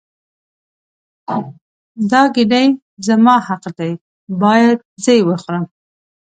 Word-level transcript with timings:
دا 2.11 2.21
ګیډۍ 2.35 2.67
زما 3.07 3.35
حق 3.47 3.63
دی 3.77 3.91
باید 4.41 4.77
زه 5.03 5.11
یې 5.17 5.21
وخورم. 5.29 5.65